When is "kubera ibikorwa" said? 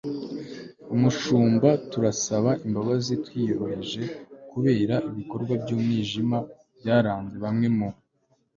4.51-5.53